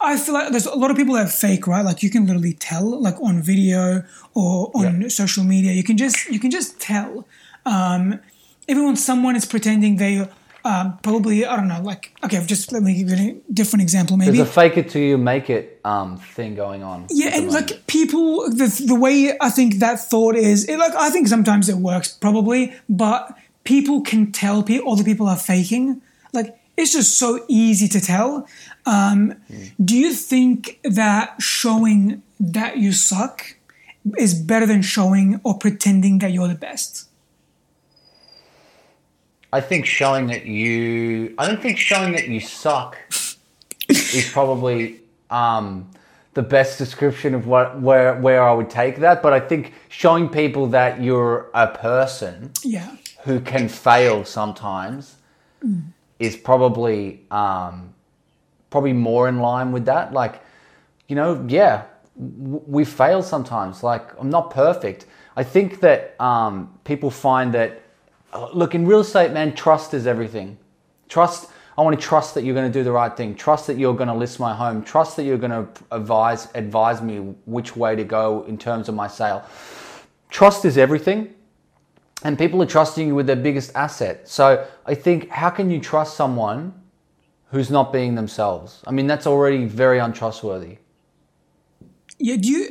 [0.00, 1.84] I feel like there's a lot of people that fake, right?
[1.84, 5.08] Like you can literally tell, like on video or on yeah.
[5.08, 7.26] social media, you can just you can just tell.
[7.64, 8.20] Um,
[8.68, 10.26] even when someone is pretending they
[10.66, 11.80] um, probably I don't know.
[11.80, 14.16] Like okay, just let me give you a different example.
[14.16, 17.06] Maybe there's a fake it till you make it um, thing going on.
[17.10, 21.10] Yeah, and like people, the the way I think that thought is, it, like I
[21.10, 26.02] think sometimes it works probably, but people can tell people other people are faking.
[26.32, 28.46] Like it's just so easy to tell.
[28.84, 29.72] Um, mm.
[29.82, 33.56] Do you think that showing that you suck
[34.18, 37.08] is better than showing or pretending that you're the best?
[39.52, 42.98] I think showing that you, I don't think showing that you suck
[43.88, 45.88] is probably um,
[46.34, 49.22] the best description of what where where I would take that.
[49.22, 55.16] But I think showing people that you're a person, yeah, who can fail sometimes,
[55.64, 55.82] mm.
[56.18, 57.94] Is probably um,
[58.70, 60.12] probably more in line with that.
[60.12, 60.42] Like,
[61.08, 61.84] you know, yeah,
[62.16, 63.82] we fail sometimes.
[63.82, 65.06] Like, I'm not perfect.
[65.36, 67.82] I think that um, people find that
[68.52, 70.58] look, in real estate, man, trust is everything.
[71.08, 73.34] Trust, I want to trust that you're going to do the right thing.
[73.34, 74.82] Trust that you're going to list my home.
[74.82, 78.94] Trust that you're going to advise, advise me which way to go in terms of
[78.94, 79.44] my sale.
[80.30, 81.34] Trust is everything.
[82.26, 84.28] And people are trusting you with their biggest asset.
[84.28, 86.74] So I think, how can you trust someone
[87.52, 88.82] who's not being themselves?
[88.86, 90.78] I mean, that's already very untrustworthy.
[92.18, 92.62] Yeah, do you.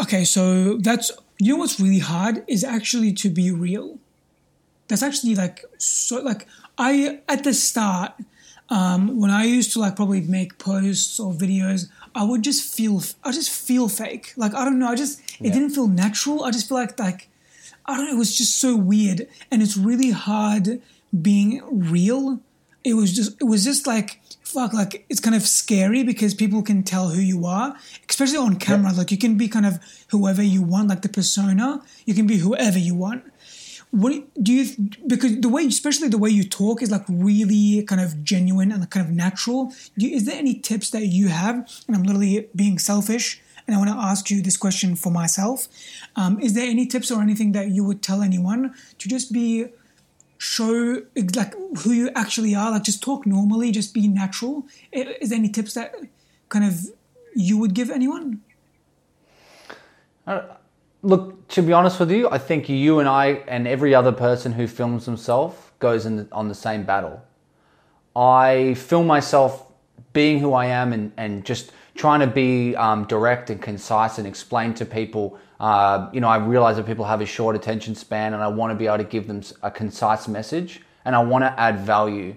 [0.00, 1.12] Okay, so that's.
[1.38, 3.98] You know what's really hard is actually to be real
[4.92, 8.12] that's actually like so like I at the start
[8.68, 13.02] um, when I used to like probably make posts or videos, I would just feel
[13.24, 14.34] I just feel fake.
[14.36, 15.52] Like I don't know, I just it yeah.
[15.52, 16.44] didn't feel natural.
[16.44, 17.28] I just feel like like
[17.86, 20.80] I don't know, it was just so weird, and it's really hard
[21.20, 22.40] being real.
[22.84, 26.62] It was just it was just like fuck like it's kind of scary because people
[26.62, 27.74] can tell who you are
[28.08, 28.92] especially on camera.
[28.92, 31.82] Like you can be kind of whoever you want like the persona.
[32.04, 33.24] You can be whoever you want.
[33.90, 38.00] What do you because the way especially the way you talk is like really kind
[38.00, 39.72] of genuine and kind of natural.
[39.96, 41.56] You, is there any tips that you have?
[41.86, 45.68] And i'm literally being selfish and i want to ask you this question for myself.
[46.16, 49.66] Um, is there any tips or anything that you would tell anyone to just be
[50.38, 51.02] show
[51.36, 52.72] like who you actually are?
[52.72, 54.66] Like just talk normally just be natural.
[54.90, 55.94] Is there any tips that
[56.48, 56.86] kind of
[57.34, 58.40] you would give anyone?
[60.26, 60.42] Uh,
[61.02, 64.52] look, to be honest with you, I think you and I and every other person
[64.52, 67.22] who films himself goes in the, on the same battle.
[68.14, 69.72] I film myself
[70.12, 74.26] being who I am and, and just trying to be um, direct and concise and
[74.26, 75.38] explain to people.
[75.60, 78.70] Uh, you know, I realize that people have a short attention span and I want
[78.70, 82.34] to be able to give them a concise message and I want to add value.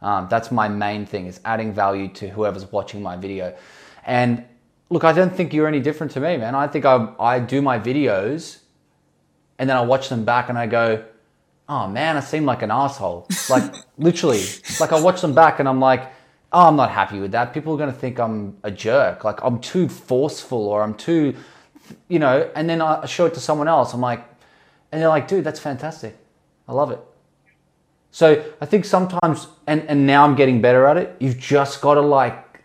[0.00, 3.56] Um, that's my main thing is adding value to whoever's watching my video.
[4.04, 4.44] And
[4.90, 6.54] look, I don't think you're any different to me, man.
[6.54, 8.60] I think I, I do my videos
[9.58, 11.04] and then I watch them back and I go,
[11.68, 13.28] oh man, I seem like an asshole.
[13.48, 14.42] Like literally,
[14.80, 16.12] like I watch them back and I'm like,
[16.52, 17.52] oh, I'm not happy with that.
[17.54, 19.24] People are going to think I'm a jerk.
[19.24, 21.34] Like I'm too forceful or I'm too,
[22.08, 23.94] you know, and then I show it to someone else.
[23.94, 24.24] I'm like,
[24.90, 26.16] and they're like, dude, that's fantastic.
[26.68, 27.00] I love it.
[28.10, 31.16] So I think sometimes, and, and now I'm getting better at it.
[31.18, 32.60] You've just got to like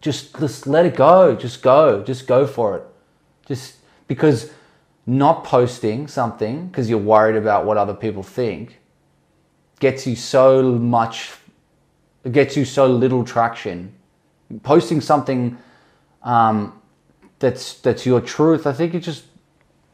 [0.00, 1.34] just just let it go.
[1.34, 2.02] Just go.
[2.02, 2.84] Just go for it.
[3.46, 4.50] Just because
[5.06, 8.78] not posting something because you're worried about what other people think
[9.80, 11.32] gets you so much
[12.30, 13.94] gets you so little traction.
[14.62, 15.58] Posting something
[16.22, 16.80] um,
[17.38, 19.24] that's that's your truth, I think it just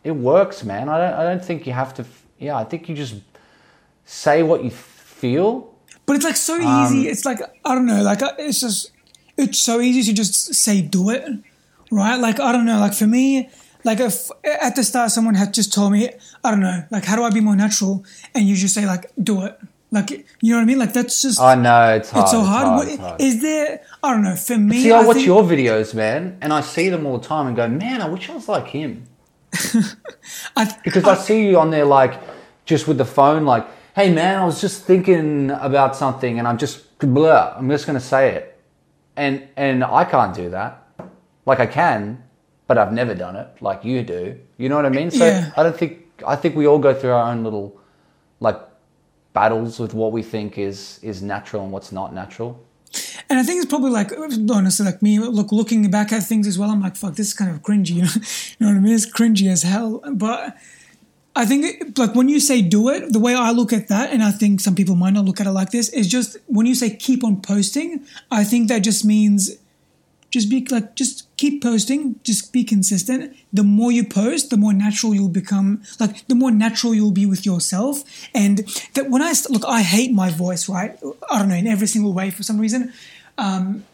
[0.03, 0.89] it works, man.
[0.89, 2.05] I don't I don't think you have to.
[2.39, 3.17] Yeah, I think you just
[4.05, 5.75] say what you feel.
[6.07, 7.07] But it's like so easy.
[7.07, 8.03] Um, it's like I don't know.
[8.03, 8.91] Like it's just
[9.37, 11.25] it's so easy to just say do it,
[11.91, 12.17] right?
[12.17, 13.49] Like I don't know, like for me,
[13.85, 16.11] like if at the start someone had just told me,
[16.43, 19.11] I don't know, like how do I be more natural, and you just say like
[19.23, 19.59] do it,
[19.95, 20.79] like you know what I mean?
[20.79, 21.41] Like that's just.
[21.41, 22.25] I know it's hard.
[22.25, 22.89] It's so hard.
[22.89, 23.21] It's hard, hard.
[23.21, 23.81] Is there?
[24.03, 24.37] I don't know.
[24.37, 27.19] For me, see, I, I watch think, your videos, man, and I see them all
[27.19, 29.07] the time, and go, man, I wish I was like him.
[30.57, 32.21] I, because I, I see you on there, like
[32.67, 36.59] just with the phone, like, hey man, I was just thinking about something, and I'm
[36.59, 37.55] just blah.
[37.57, 38.55] I'm just gonna say it
[39.17, 40.83] and and I can't do that.
[41.47, 42.23] Like I can,
[42.67, 44.39] but I've never done it like you do.
[44.57, 45.11] You know what I mean?
[45.11, 45.53] So yeah.
[45.57, 47.79] I don't think I think we all go through our own little
[48.41, 48.59] like
[49.35, 52.65] battles with what we think is is natural and what's not natural.
[53.29, 54.13] And I think it's probably like
[54.51, 56.71] honestly, like me, look looking back at things as well.
[56.71, 57.91] I'm like, fuck, this is kind of cringy.
[57.91, 58.95] You know, you know what I mean?
[58.95, 60.03] It's cringy as hell.
[60.13, 60.57] But
[61.37, 64.23] I think like when you say do it, the way I look at that, and
[64.23, 66.75] I think some people might not look at it like this, is just when you
[66.77, 69.51] say keep on posting, I think that just means
[70.35, 73.37] just be like just keep posting, just be consistent.
[73.53, 75.85] The more you post, the more natural you'll become.
[76.01, 78.03] Like the more natural you'll be with yourself.
[78.35, 78.59] And
[78.95, 80.99] that when I look, I hate my voice, right?
[81.31, 82.93] I don't know in every single way for some reason.
[83.39, 83.85] Um,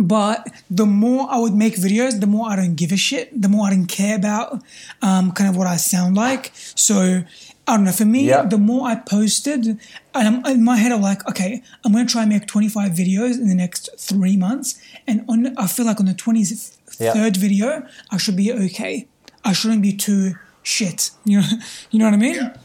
[0.00, 3.48] but the more I would make videos, the more I don't give a shit, the
[3.48, 4.60] more I don't care about
[5.02, 6.50] um, kind of what I sound like.
[6.54, 7.22] So
[7.68, 7.92] I don't know.
[7.92, 8.42] For me, yeah.
[8.42, 9.78] the more I posted, and
[10.14, 13.34] I'm, in my head, I'm like, okay, I'm going to try and make 25 videos
[13.34, 14.80] in the next three months.
[15.06, 17.30] And on, I feel like on the 23rd yeah.
[17.30, 19.06] video, I should be okay.
[19.44, 21.10] I shouldn't be too shit.
[21.24, 21.46] You know,
[21.90, 22.34] you know what I mean?
[22.34, 22.56] Yeah.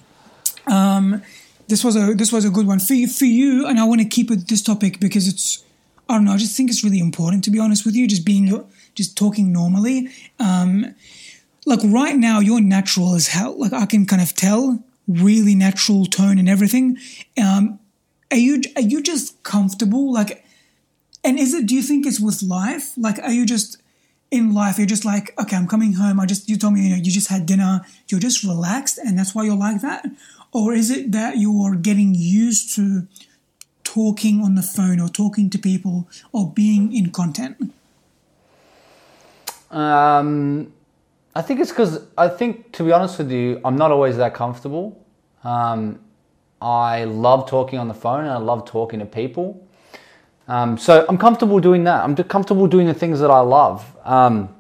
[0.67, 1.21] Um,
[1.67, 4.01] this was a this was a good one for you, for you, and I want
[4.01, 5.63] to keep it this topic because it's
[6.07, 6.33] I don't know.
[6.33, 8.07] I just think it's really important to be honest with you.
[8.07, 10.09] Just being your, just talking normally.
[10.39, 10.95] Um,
[11.65, 13.57] like right now, you're natural as hell.
[13.57, 16.97] Like I can kind of tell, really natural tone and everything.
[17.41, 17.79] Um,
[18.31, 20.11] are you are you just comfortable?
[20.11, 20.45] Like,
[21.23, 21.65] and is it?
[21.65, 22.93] Do you think it's with life?
[22.97, 23.81] Like, are you just
[24.31, 24.77] in life?
[24.77, 26.19] You're just like, okay, I'm coming home.
[26.19, 27.81] I just you told me you know you just had dinner.
[28.07, 30.05] You're just relaxed, and that's why you're like that.
[30.51, 33.07] Or is it that you're getting used to
[33.83, 37.73] talking on the phone or talking to people or being in content?
[39.71, 40.71] Um,
[41.35, 44.33] I think it's because I think, to be honest with you, I'm not always that
[44.33, 45.03] comfortable.
[45.43, 45.99] Um,
[46.61, 49.67] I love talking on the phone and I love talking to people.
[50.47, 52.03] Um, so I'm comfortable doing that.
[52.03, 53.85] I'm comfortable doing the things that I love.
[54.03, 54.55] Um,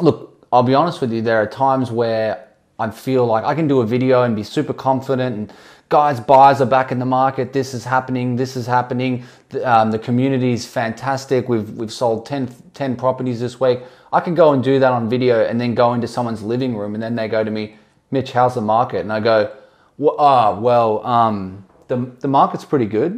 [0.00, 3.68] look, I'll be honest with you, there are times where I feel like I can
[3.68, 5.52] do a video and be super confident and
[5.92, 7.52] guys, buyers are back in the market.
[7.52, 8.34] This is happening.
[8.34, 9.24] This is happening.
[9.62, 11.50] Um, the community is fantastic.
[11.50, 13.80] We've we've sold 10, 10 properties this week.
[14.10, 16.94] I can go and do that on video, and then go into someone's living room,
[16.94, 17.76] and then they go to me,
[18.10, 19.00] Mitch, how's the market?
[19.00, 19.54] And I go,
[19.98, 23.12] well, ah, well, um, the the market's pretty good,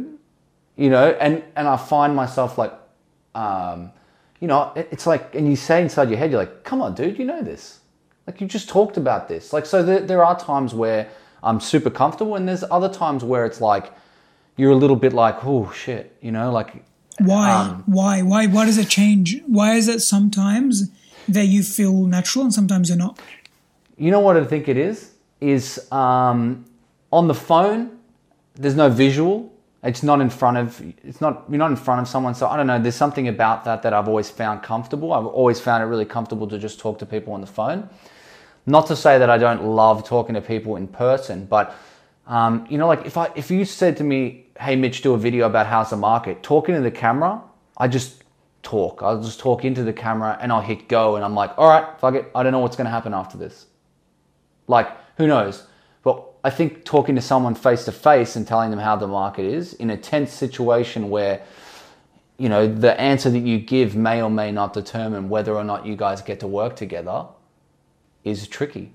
[0.75, 1.11] you know.
[1.21, 2.73] And and I find myself like,
[3.35, 3.89] um,
[4.41, 6.93] you know, it, it's like, and you say inside your head, you're like, come on,
[6.93, 7.79] dude, you know this.
[8.27, 9.53] Like you just talked about this.
[9.53, 11.07] Like so, there, there are times where
[11.45, 12.35] I'm super comfortable.
[12.35, 13.93] And there's other times where it's like
[14.57, 16.83] you're a little bit like, oh shit, you know, like
[17.19, 17.51] Why?
[17.51, 18.21] Um, why?
[18.21, 18.47] Why?
[18.47, 19.41] Why does it change?
[19.45, 20.89] Why is it sometimes
[21.29, 23.19] that you feel natural and sometimes you're not?
[23.97, 25.11] You know what I think it is?
[25.39, 26.65] Is um,
[27.11, 27.97] on the phone,
[28.55, 29.51] there's no visual.
[29.83, 30.81] It's not in front of.
[31.03, 31.43] It's not.
[31.47, 32.33] You're not in front of someone.
[32.33, 32.79] So I don't know.
[32.79, 35.13] There's something about that that I've always found comfortable.
[35.13, 37.87] I've always found it really comfortable to just talk to people on the phone.
[38.65, 41.75] Not to say that I don't love talking to people in person, but
[42.27, 45.17] um, you know, like if I if you said to me, "Hey, Mitch, do a
[45.17, 47.41] video about how's the market," talking to the camera,
[47.77, 48.23] I just
[48.63, 49.03] talk.
[49.03, 51.85] I'll just talk into the camera and I'll hit go, and I'm like, "All right,
[51.99, 52.31] fuck it.
[52.33, 53.67] I don't know what's going to happen after this."
[54.67, 55.67] Like, who knows?
[56.01, 59.45] But I think talking to someone face to face and telling them how the market
[59.45, 61.43] is in a tense situation where,
[62.37, 65.85] you know, the answer that you give may or may not determine whether or not
[65.85, 67.25] you guys get to work together
[68.25, 68.91] is tricky.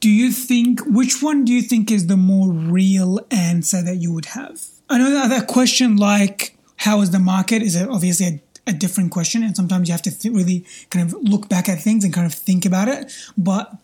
[0.00, 4.12] Do you think which one do you think is the more real answer that you
[4.12, 4.64] would have?
[4.88, 9.42] I know that, question like how is the market is obviously a, a different question,
[9.42, 12.26] and sometimes you have to th- really kind of look back at things and kind
[12.26, 13.12] of think about it.
[13.36, 13.74] But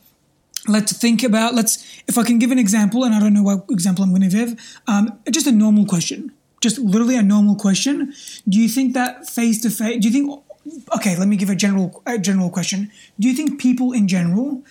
[0.68, 3.64] let's think about let's if I can give an example, and I don't know what
[3.70, 4.80] example I'm going to give.
[4.86, 8.14] Um, just a normal question, just literally a normal question.
[8.48, 10.00] Do you think that face to face?
[10.00, 10.43] Do you think?
[10.96, 12.90] Okay, let me give a general a general question.
[13.18, 14.62] Do you think people in general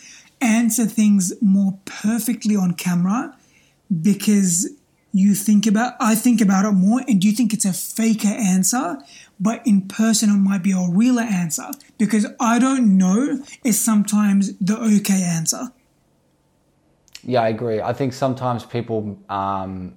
[0.41, 3.35] answer things more perfectly on camera
[4.01, 4.69] because
[5.13, 8.27] you think about I think about it more and do you think it's a faker
[8.27, 8.97] answer
[9.39, 14.57] but in person it might be a realer answer because I don't know is sometimes
[14.57, 15.71] the okay answer
[17.23, 17.79] Yeah, I agree.
[17.79, 19.93] I think sometimes people, um,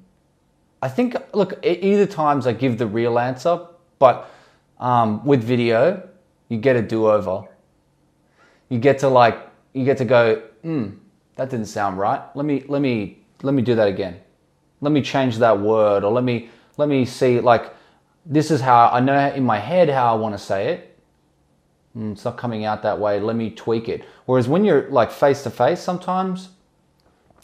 [0.80, 3.66] I think, look, either times I give the real answer,
[3.98, 4.30] but
[4.78, 6.08] um, with video,
[6.48, 7.48] you get a do over.
[8.68, 9.38] You get to like,
[9.72, 10.90] you get to go, hmm,
[11.36, 12.20] that didn't sound right.
[12.34, 14.20] Let me, let me, let me do that again.
[14.80, 17.74] Let me change that word, or let me, let me see, like,
[18.24, 20.98] this is how I know in my head how I want to say it.
[21.92, 23.20] Hmm, it's not coming out that way.
[23.20, 24.04] Let me tweak it.
[24.26, 26.48] Whereas when you're like face to face, sometimes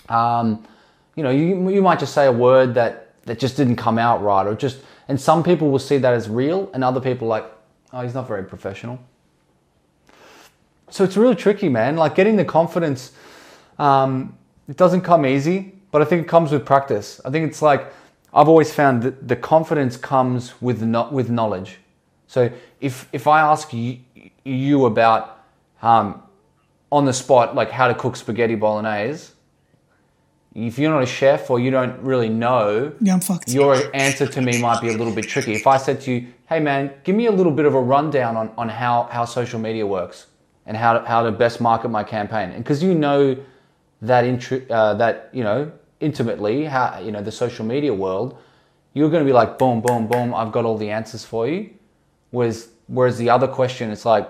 [0.08, 0.66] um,
[1.14, 4.22] you know, you, you might just say a word that, that just didn't come out
[4.22, 7.44] right, or just, and some people will see that as real, and other people like,
[7.92, 8.98] oh, he's not very professional.
[10.90, 11.96] So it's really tricky, man.
[11.96, 13.12] Like getting the confidence,
[13.78, 14.36] um,
[14.68, 17.20] it doesn't come easy, but I think it comes with practice.
[17.24, 17.92] I think it's like,
[18.34, 21.78] I've always found that the confidence comes with no, with knowledge.
[22.26, 23.98] So if if I ask you,
[24.44, 25.40] you about
[25.82, 26.22] um,
[26.90, 29.32] on the spot like how to cook spaghetti bolognese,
[30.54, 33.18] if you're not a chef or you don't really know, yeah
[33.54, 35.54] your answer to me might be a little bit tricky.
[35.54, 38.36] If I said to you, "Hey man, give me a little bit of a rundown
[38.36, 40.26] on, on how, how social media works
[40.66, 43.36] and how to, how to best market my campaign," and because you know
[44.02, 48.36] that intri- uh, that you know intimately how you know the social media world,
[48.92, 50.34] you're going to be like, "Boom, boom, boom!
[50.34, 51.70] I've got all the answers for you."
[52.30, 54.28] Whereas whereas the other question, it's like,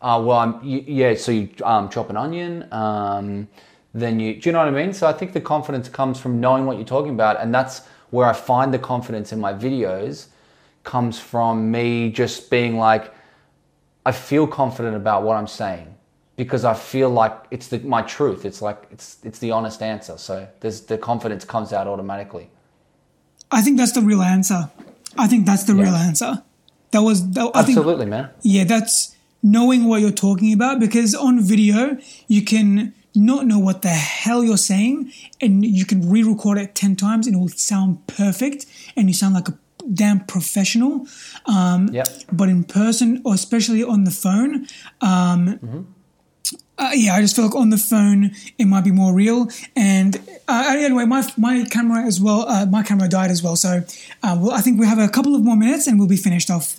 [0.00, 2.68] uh, "Well, I'm yeah." So you um, chop an onion.
[2.72, 3.48] Um,
[3.92, 4.92] then you do you know what I mean?
[4.92, 8.26] So I think the confidence comes from knowing what you're talking about, and that's where
[8.26, 10.26] I find the confidence in my videos
[10.82, 13.12] comes from me just being like,
[14.06, 15.94] I feel confident about what I'm saying
[16.36, 18.44] because I feel like it's the, my truth.
[18.44, 20.16] It's like it's it's the honest answer.
[20.18, 22.50] So there's the confidence comes out automatically.
[23.50, 24.70] I think that's the real answer
[25.16, 26.42] I think that's the real answer
[26.92, 28.30] that was that, I think Absolutely, man.
[28.42, 33.82] Yeah, that's knowing what you're talking about because on video you can not know what
[33.82, 38.06] the hell you're saying and you can re-record it 10 times and it will sound
[38.06, 39.58] perfect and you sound like a
[39.94, 41.06] damn professional
[41.46, 42.06] um, Yep.
[42.32, 44.66] but in person or especially on the phone
[45.00, 45.86] um,
[46.78, 50.20] uh, yeah i just feel like on the phone it might be more real and
[50.48, 53.82] uh, anyway my, my camera as well uh, my camera died as well so
[54.22, 56.50] uh, well, i think we have a couple of more minutes and we'll be finished
[56.50, 56.78] off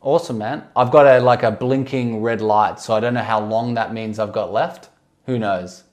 [0.00, 0.64] Awesome, man.
[0.76, 3.94] I've got a like a blinking red light, so I don't know how long that
[3.94, 4.90] means I've got left.
[5.26, 5.84] Who knows?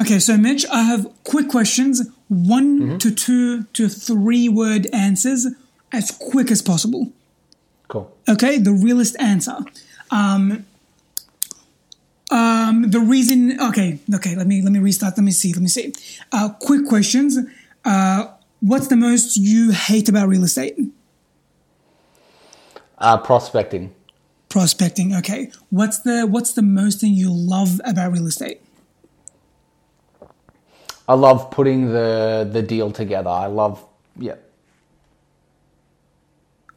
[0.00, 2.98] Okay, so Mitch, I have quick questions, one mm-hmm.
[2.98, 5.46] to two to three word answers
[5.92, 7.12] as quick as possible.
[7.88, 8.14] Cool.
[8.28, 9.56] Okay, the realist answer.
[10.10, 10.66] Um,
[12.30, 13.60] um, the reason.
[13.60, 14.36] Okay, okay.
[14.36, 15.16] Let me let me restart.
[15.16, 15.52] Let me see.
[15.52, 15.92] Let me see.
[16.30, 17.38] Uh, quick questions.
[17.84, 18.26] Uh,
[18.60, 20.78] what's the most you hate about real estate?
[22.98, 23.94] Uh, prospecting.
[24.48, 25.14] Prospecting.
[25.14, 25.50] Okay.
[25.70, 28.60] What's the what's the most thing you love about real estate?
[31.08, 33.30] I love putting the the deal together.
[33.30, 33.82] I love
[34.18, 34.34] yeah.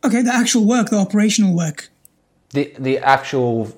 [0.04, 1.89] Okay, the actual work, the operational work.
[2.52, 3.72] The the actual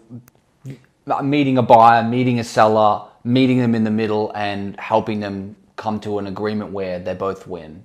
[1.21, 5.99] meeting a buyer, meeting a seller, meeting them in the middle, and helping them come
[5.99, 7.83] to an agreement where they both win.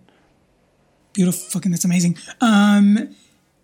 [1.12, 2.16] Beautiful, fucking, that's amazing.
[2.40, 3.14] Um,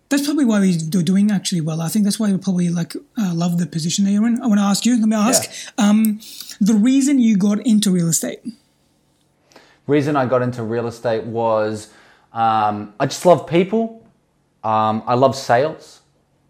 [0.09, 1.81] that's probably why we're doing actually well.
[1.81, 4.41] I think that's why you probably like uh, love the position that you're in.
[4.43, 4.99] I want to ask you.
[4.99, 5.51] Let me ask.
[5.79, 5.89] Yeah.
[5.89, 6.21] Um,
[6.61, 8.41] the reason you got into real estate.
[9.87, 11.93] Reason I got into real estate was
[12.33, 14.04] um, I just love people.
[14.65, 16.01] Um, I love sales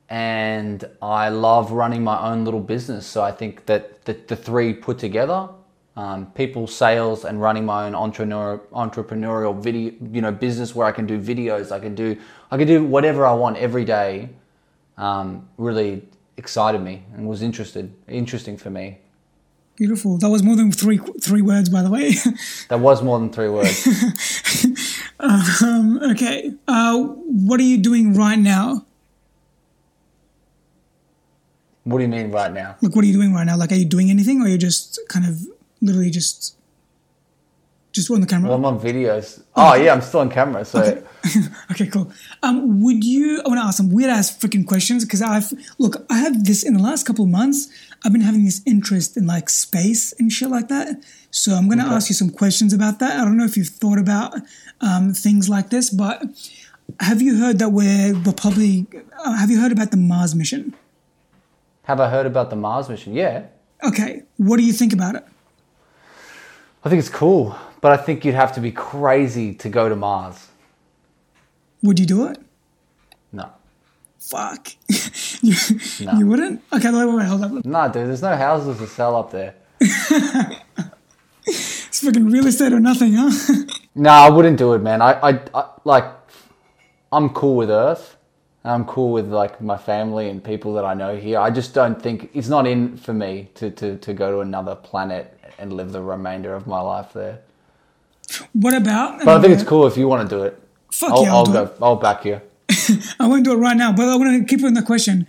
[0.09, 3.07] and I love running my own little business.
[3.07, 5.49] So I think that the, the three put together,
[5.97, 10.93] um, people, sales, and running my own entrepreneur, entrepreneurial video, you know, business where I
[10.93, 12.17] can do videos, I can do,
[12.51, 14.31] I can do whatever I want every day.
[14.97, 16.07] Um, really
[16.37, 18.99] excited me and was interested, interesting for me.
[19.77, 20.19] Beautiful.
[20.19, 22.13] That was more than three three words, by the way.
[22.69, 23.85] that was more than three words.
[25.21, 26.53] um, okay.
[26.67, 28.85] Uh, what are you doing right now?
[31.85, 32.77] What do you mean right now?
[32.81, 33.57] Like, what are you doing right now?
[33.57, 35.47] Like, are you doing anything, or you're you just kind of
[35.83, 36.57] literally just
[37.93, 38.49] just on the camera?
[38.49, 39.43] Well, I'm on videos.
[39.55, 40.65] Oh yeah, I'm still on camera.
[40.65, 41.03] So okay,
[41.71, 42.11] okay cool.
[42.43, 43.41] Um, would you?
[43.45, 46.05] I want to ask some weird ass freaking questions because I've look.
[46.11, 47.69] I have this in the last couple of months.
[48.05, 51.03] I've been having this interest in like space and shit like that.
[51.31, 51.95] So I'm going to okay.
[51.95, 53.19] ask you some questions about that.
[53.19, 54.35] I don't know if you've thought about
[54.83, 56.23] um, things like this, but
[57.01, 58.87] have you heard that we're, we're probably?
[59.19, 60.75] Uh, have you heard about the Mars mission?
[61.85, 63.15] Have I heard about the Mars mission?
[63.15, 63.47] Yeah.
[63.83, 64.23] Okay.
[64.37, 65.25] What do you think about it?
[66.85, 69.97] I think it's cool, but I think you'd have to be crazy to go to
[69.97, 70.49] Mars.
[71.83, 72.39] Would you do it?
[73.33, 73.51] No.
[74.19, 74.69] Fuck.
[75.43, 75.55] you,
[76.01, 76.19] no.
[76.19, 76.63] you wouldn't?
[76.73, 77.65] Okay, wait, wait, hold up.
[77.65, 79.55] No, dude, there's no houses to sell up there.
[81.47, 83.31] it's fucking real estate or nothing, huh?
[83.95, 85.01] no, I wouldn't do it, man.
[85.03, 86.05] I, I, I like,
[87.13, 88.17] I'm cool with Earth.
[88.65, 91.39] I'm cool with like my family and people that I know here.
[91.39, 94.75] I just don't think it's not in for me to, to, to go to another
[94.75, 97.41] planet and live the remainder of my life there.
[98.55, 99.19] What about?
[99.25, 100.59] But I think it's cool if you want to do it.
[100.91, 101.63] Fuck I'll, yeah, I'll, I'll go.
[101.65, 101.73] It.
[101.83, 102.41] I'll back you.
[103.21, 105.27] I won't do it right now, but I want to keep on the question.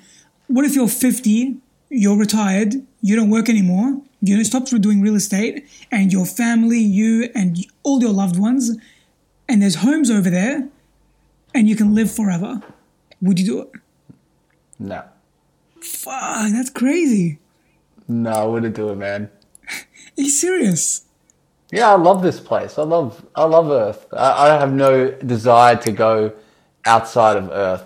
[0.47, 1.57] What if you're 50,
[1.89, 7.29] you're retired, you don't work anymore, you stop doing real estate, and your family, you,
[7.35, 8.77] and all your loved ones,
[9.47, 10.67] and there's homes over there,
[11.53, 12.61] and you can live forever?
[13.21, 13.71] Would you do it?
[14.79, 15.03] No.
[15.81, 17.39] Fuck, that's crazy.
[18.07, 19.29] No, I wouldn't do it, man.
[20.17, 21.05] Are you serious?
[21.71, 22.77] Yeah, I love this place.
[22.77, 24.07] I love I love Earth.
[24.13, 26.33] I, I have no desire to go
[26.85, 27.83] outside of Earth.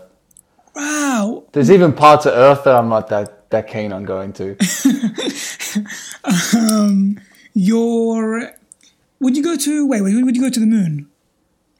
[0.75, 1.43] Wow.
[1.51, 4.55] There's even parts of Earth that I'm not that, that keen on going to.
[6.57, 7.19] um,
[7.53, 8.53] your
[9.19, 11.09] would you go to wait, wait, would you go to the moon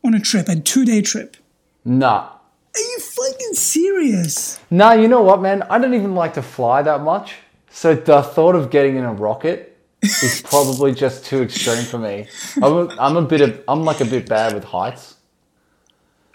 [0.03, 1.37] on a trip, a two day trip?
[1.85, 2.31] Nah.
[2.75, 4.59] Are you fucking serious?
[4.69, 5.63] Nah, you know what, man?
[5.63, 7.35] I don't even like to fly that much.
[7.71, 12.27] So the thought of getting in a rocket is probably just too extreme for me.
[12.61, 15.15] I'm a, I'm a bit of I'm like a bit bad with heights.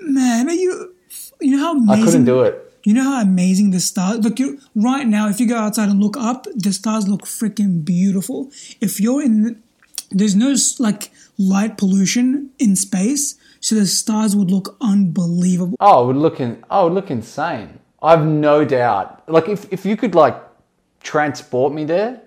[0.01, 0.95] Man, are you
[1.41, 2.73] you know how amazing I couldn't do it.
[2.85, 4.39] You know how amazing the stars look.
[4.39, 8.51] You, right now, if you go outside and look up, the stars look freaking beautiful.
[8.81, 9.63] If you're in,
[10.11, 15.77] there's no like light pollution in space, so the stars would look unbelievable.
[15.81, 16.63] Oh, it would look in.
[16.71, 17.79] Oh, it would look insane.
[18.03, 19.29] I've no doubt.
[19.29, 20.37] Like if if you could like
[21.03, 22.21] transport me there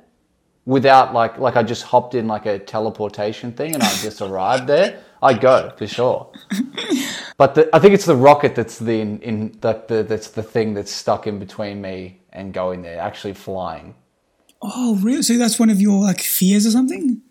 [0.65, 4.67] without like like I just hopped in like a teleportation thing and I just arrived
[4.67, 6.31] there, I'd go for sure.
[7.37, 10.43] But the, I think it's the rocket that's the in, in the, the that's the
[10.43, 13.95] thing that's stuck in between me and going there, actually flying.
[14.61, 15.21] Oh, really?
[15.21, 17.21] So that's one of your like fears or something?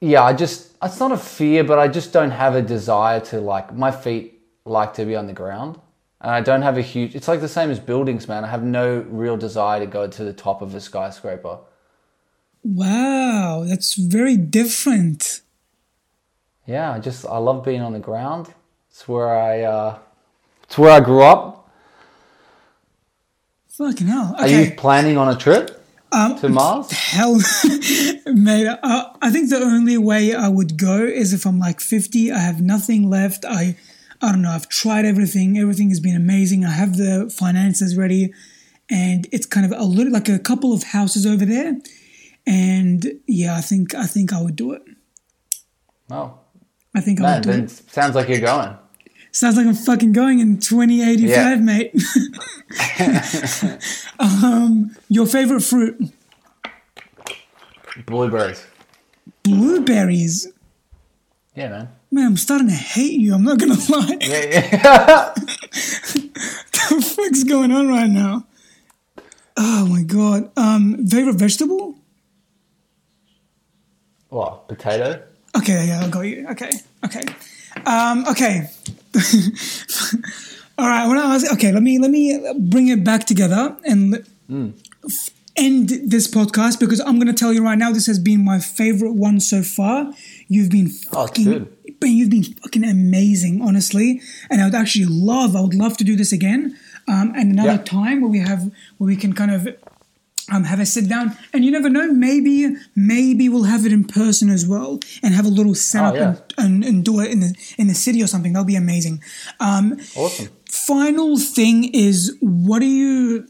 [0.00, 3.40] Yeah, I just it's not a fear, but I just don't have a desire to
[3.40, 5.78] like my feet like to be on the ground.
[6.22, 8.44] And I don't have a huge it's like the same as buildings, man.
[8.44, 11.58] I have no real desire to go to the top of a skyscraper.
[12.62, 15.42] Wow, that's very different.
[16.66, 18.52] Yeah, I just I love being on the ground.
[18.90, 19.98] It's where I uh
[20.62, 21.70] it's where I grew up.
[23.68, 24.36] Fucking hell.
[24.38, 24.44] Okay.
[24.44, 25.84] Are you planning on a trip?
[26.12, 26.92] Um, to Mars?
[26.92, 27.34] Hell,
[28.26, 28.68] mate.
[28.68, 32.30] Uh, I think the only way I would go is if I'm like 50.
[32.30, 33.44] I have nothing left.
[33.44, 33.76] I,
[34.22, 34.50] I don't know.
[34.50, 35.58] I've tried everything.
[35.58, 36.64] Everything has been amazing.
[36.64, 38.32] I have the finances ready,
[38.88, 41.78] and it's kind of a little like a couple of houses over there.
[42.46, 44.82] And yeah, I think I think I would do it.
[46.10, 46.38] Oh,
[46.94, 47.42] I think I'm.
[47.42, 47.70] do then it.
[47.70, 48.76] Sounds like you're going.
[49.32, 51.56] Sounds like I'm fucking going in 2085, Yeah.
[51.56, 51.92] mate.
[54.20, 56.00] um, your favorite fruit?
[58.06, 58.64] Blueberries.
[59.42, 60.46] Blueberries.
[61.56, 61.88] Yeah, man.
[62.10, 63.34] Man, I'm starting to hate you.
[63.34, 64.18] I'm not gonna lie.
[64.20, 65.32] Yeah, yeah.
[65.34, 68.46] the fuck's going on right now?
[69.56, 70.50] Oh my god.
[70.56, 71.96] Um, favorite vegetable?
[74.28, 74.68] what?
[74.68, 75.22] Potato?
[75.56, 76.46] Okay, yeah, I got you.
[76.50, 76.70] Okay,
[77.04, 77.22] okay,
[77.86, 78.68] um, okay.
[80.76, 81.06] All right.
[81.06, 84.26] When I was okay, let me let me bring it back together and
[85.04, 88.44] f- end this podcast because I'm going to tell you right now this has been
[88.44, 90.12] my favorite one so far.
[90.48, 91.68] You've been Oh, fucking,
[92.02, 94.20] you've been fucking amazing, honestly.
[94.50, 96.76] And I would actually love, I would love to do this again.
[97.06, 97.82] Um, and another Yeah.
[97.84, 98.64] time where we have
[98.98, 99.68] where we can kind of
[100.52, 104.04] um, have a sit down, and you never know, maybe maybe we'll have it in
[104.04, 106.36] person as well, and have a little setup Oh, yeah.
[106.58, 108.52] and, and, and do it in the in the city or something.
[108.52, 109.22] That'll be amazing.
[109.60, 110.48] Um, Awesome.
[110.70, 113.48] final thing is, what are you?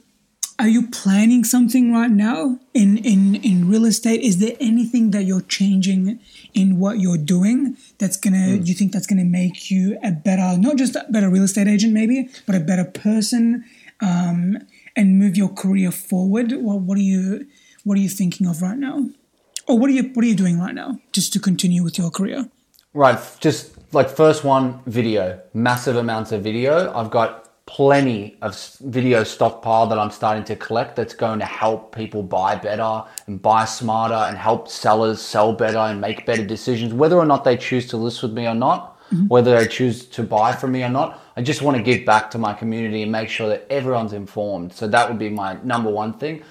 [0.61, 4.21] Are you planning something right now in in in real estate?
[4.21, 6.21] Is there anything that you're changing
[6.55, 10.77] in what you're doing that's gonna you think that's gonna make you a better not
[10.77, 13.65] just a better real estate agent maybe, but a better person
[14.01, 14.59] um,
[14.97, 16.53] and move your career forward?
[16.53, 17.47] What what are you
[17.85, 19.09] what are you thinking of right now?
[19.67, 22.11] Or what are you what are you doing right now just to continue with your
[22.11, 22.49] career?
[22.93, 26.95] Right, just like first one, video, massive amounts of video.
[26.95, 31.95] I've got plenty of video stockpile that I'm starting to collect that's going to help
[31.95, 36.93] people buy better and buy smarter and help sellers sell better and make better decisions,
[36.93, 39.27] whether or not they choose to list with me or not, mm-hmm.
[39.29, 41.21] whether they choose to buy from me or not.
[41.37, 44.73] I just want to give back to my community and make sure that everyone's informed.
[44.73, 46.43] So that would be my number one thing.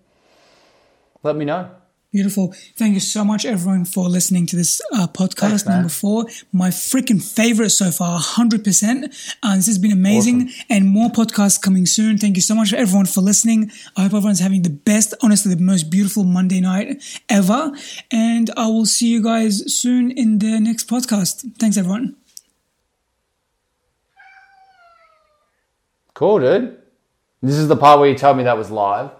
[1.23, 1.69] let me know.
[2.17, 2.51] Beautiful.
[2.75, 6.25] Thank you so much, everyone, for listening to this uh, podcast Thanks, number four.
[6.51, 9.37] My freaking favorite so far, 100%.
[9.43, 12.17] Uh, this has been amazing and more podcasts coming soon.
[12.17, 13.69] Thank you so much, everyone, for listening.
[13.95, 17.71] I hope everyone's having the best, honestly, the most beautiful Monday night ever.
[18.11, 21.45] And I will see you guys soon in the next podcast.
[21.59, 22.15] Thanks, everyone.
[26.15, 26.81] Cool, dude.
[27.43, 29.11] This is the part where you tell me that was live.